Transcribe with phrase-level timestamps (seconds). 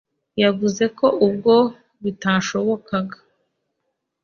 [0.43, 1.55] yavuze ko ubwo
[2.03, 3.17] bitashobokaga